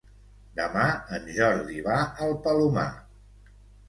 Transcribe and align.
Demà 0.59 0.85
en 1.17 1.27
Jordi 1.35 1.77
va 1.87 1.97
al 2.29 2.33
Palomar. 2.47 2.87